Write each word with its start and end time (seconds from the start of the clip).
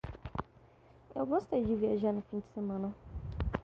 Eu 1.15 1.27
gostei 1.27 1.63
de 1.63 1.75
viajar 1.75 2.11
no 2.11 2.23
fim 2.23 2.39
de 2.39 2.53
semana 2.55 2.91